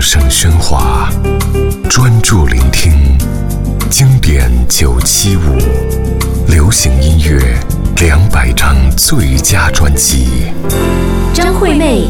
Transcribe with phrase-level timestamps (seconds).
[0.00, 1.10] 声喧哗，
[1.90, 2.90] 专注聆听
[3.90, 5.58] 经典九七五，
[6.48, 7.38] 流行音乐
[8.00, 10.50] 两百张最佳专辑。
[11.34, 12.06] 张惠妹，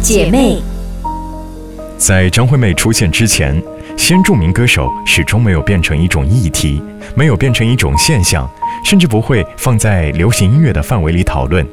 [0.00, 0.62] 姐妹。
[1.98, 3.60] 在张惠妹出现之前，
[3.96, 6.80] 先著名歌手始终没有变成一种议题，
[7.16, 8.48] 没有变成一种现象，
[8.84, 11.66] 甚至不会放在流行音乐的范围里讨论。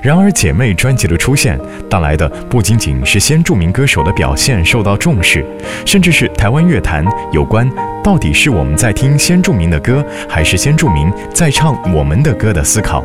[0.00, 1.58] 然而，姐妹专辑的出现
[1.88, 5.44] 带来的不仅仅是先著名歌手的表现受到重视，
[5.86, 7.68] 甚至是台湾乐坛有关
[8.02, 13.04] 到底是我们在听先著名的歌，还是先著名在唱我们的歌的思考。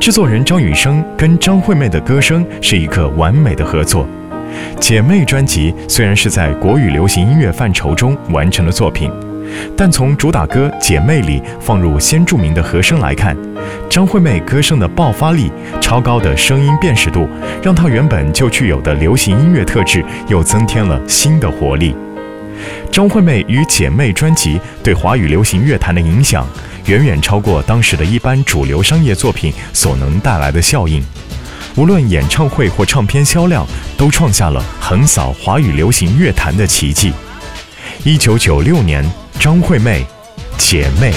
[0.00, 4.06] 制作人张雨生跟张惠妹的歌声是一个完美的合作。
[4.80, 9.10] 姐妹专辑虽然是在国语流行音乐范畴中完成的作品。
[9.76, 13.36] 但从主打歌《姐妹》里放入先著名的和声来看，
[13.88, 17.28] 张惠妹歌声的爆发力、超高的声音辨识度，
[17.62, 21.94] 让她原本就具有的流行音乐特质又增添了新的活力。
[22.90, 26.44] 张惠妹与《姐妹》专辑对华语流行乐坛的影响，
[26.86, 31.00] 远远超过当时的一般主流商业作品所能带来的效应。
[31.76, 33.64] 无论演唱会或唱片销量，
[33.96, 37.12] 都创下了横扫华语流行乐坛的奇迹。
[38.02, 39.08] 一九九六年。
[39.40, 40.04] 张惠妹，
[40.58, 41.12] 姐妹。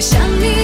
[0.00, 0.59] 想你。